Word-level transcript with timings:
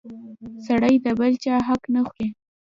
سړی 0.65 0.95
د 1.05 1.07
بل 1.19 1.31
چا 1.43 1.55
حق 1.67 1.81
نه 1.93 2.01
خوري! 2.07 2.27